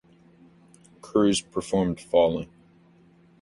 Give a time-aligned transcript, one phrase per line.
[1.01, 2.49] Cruise performed Falling.